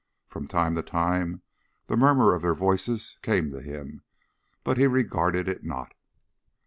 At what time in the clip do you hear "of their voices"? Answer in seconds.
2.33-3.19